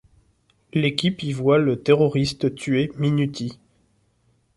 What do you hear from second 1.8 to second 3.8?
terroriste tuer Minuti.